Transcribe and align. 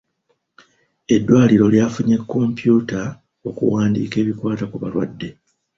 Eddwaliro 1.15 1.65
lyafunye 1.73 2.15
kompyuta 2.31 3.01
okuwandiika 3.49 4.15
ebikwata 4.23 4.63
ku 4.71 4.75
balwadde. 4.81 5.29